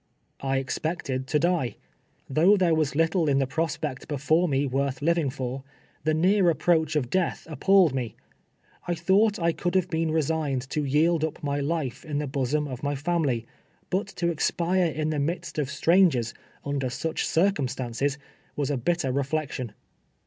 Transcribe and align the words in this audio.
I 0.41 0.57
expected 0.57 1.27
to 1.27 1.37
die. 1.37 1.75
Though 2.27 2.57
there 2.57 2.73
was 2.73 2.95
little 2.95 3.29
in 3.29 3.37
the 3.37 3.45
prospect 3.45 4.07
before 4.07 4.47
me 4.47 4.65
worth 4.65 5.03
living 5.03 5.29
for, 5.29 5.61
the 6.05 6.15
near 6.15 6.49
approach 6.49 6.95
of 6.95 7.11
death 7.11 7.45
appalled 7.47 7.93
me. 7.93 8.15
I 8.87 8.95
thought 8.95 9.37
I 9.37 9.51
could 9.51 9.75
have 9.75 9.91
been 9.91 10.09
resigned 10.09 10.67
to 10.71 10.83
yield 10.83 11.23
up 11.23 11.43
my 11.43 11.59
life 11.59 12.03
in 12.03 12.17
the 12.17 12.25
bosom 12.25 12.67
of 12.67 12.81
my 12.81 12.95
family, 12.95 13.45
but 13.91 14.07
to 14.17 14.25
expii 14.33 14.83
e 14.91 14.95
in 14.99 15.11
the 15.11 15.19
midst 15.19 15.59
of 15.59 15.69
strangers, 15.69 16.33
under 16.65 16.89
such 16.89 17.27
circumstances, 17.27 18.17
was 18.55 18.71
a 18.71 18.77
bitter 18.77 19.11
reflection. 19.11 19.71